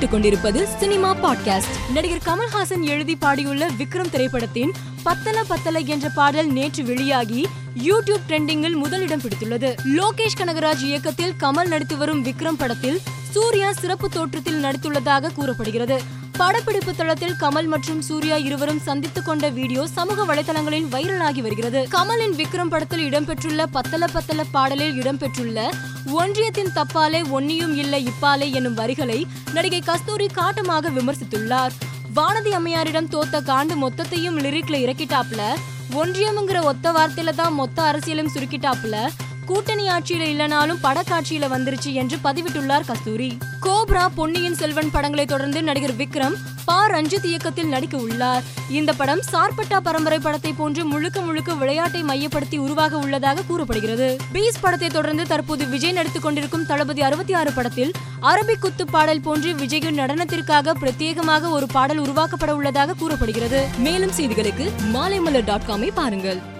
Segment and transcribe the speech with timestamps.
[0.00, 1.90] கேட்டுக்கொண்டிருப்பது cinema podcast.
[1.92, 7.48] நடிகர் கமல்ஹாசன் எழுதி பாடியுள்ள விக்ரம் திரைப்படத்தின் பத்தல பத்தல என்ற பாடல் நேற்று வெளியாகி
[7.84, 9.76] யூடியூப் ட்ரெண்டிங்கில் முதலிடம் பிடித்துள்ளது.
[9.96, 13.00] லோகேஷ் கனகராஜ் இயக்கத்தில் கமல் நடித்து வரும் விக்ரம் படத்தில்
[13.30, 16.02] சூர்யா சிறப்பு தோற்றத்தில் நடித்துள்ளதாக கூறப்படுகிறது.
[16.40, 21.80] படப்பிடிப்பு தளத்தில் கமல் மற்றும் சூர்யா இருவரும் சந்தித்துக் கொண்ட வீடியோ சமூக வலைதளங்களில் வைரலாகி வருகிறது.
[21.90, 25.68] கமலின் விக்ரம் படத்தில் இடம்பெற்றுள்ள பத்தல பத்தல பாடலில் இடம்பெற்றுள்ள
[26.12, 31.74] ஒன்றியத்தின் தப்பாலே ஒன்னியும் இல்லை இப்பாலே என்னும் வரிகளை நடிகை கஸ்தூரி காட்டமாக விமர்சித்துள்ளார்.
[32.14, 35.42] வானதி அம்மையாரிடம் தோத்த காண்டு மொத்தத்தையும் லிரிக்ல இறக்கிட்டாப்ல.
[35.94, 38.96] ஒன்றியம்ங்கிற ஒத்த வார்த்தையில தான் மொத்த அரசியலும் சுருக்கிட்டாப்ல.
[39.50, 43.38] கூட்டணி ஆட்சியில இல்லனாலும் படக்காட்சியில வந்துருச்சு என்று பதிவிட்டுள்ளார் கஸ்தூரி.
[43.62, 46.88] கோப்ரா பொன்னியின் செல்வன் படங்களை தொடர்ந்து நடிகர் விக்ரம் பா.
[46.88, 48.42] ரஞ்சித் இயக்கத்தில் நடிக்க உள்ளார்.
[48.70, 54.16] இந்த படம் சார்பட்டா பரம்பரை படத்தை போன்று முழுக்க முழுக்க விளையாட்டை மையப்படுத்தி உருவாக உள்ளதாக கூறப்படுகிறது.
[54.32, 57.92] பீஸ் படத்தை தொடர்ந்து தற்போது விஜய் நடித்துக் கொண்டிருக்கும் தளபதி அறுபத்தி ஆறு படத்தில்
[58.22, 63.66] அரபிக் குத்து பாடல் போன்று விஜயின் நடனத்திற்காக பிரத்யேகமாக ஒரு பாடல் உருவாக்கப்பட உள்ளதாக கூறப்படுகிறது.
[63.78, 66.58] மேலும் செய்திகளுக்கு மாலைமலர் டாட் காமை பாருங்கள்.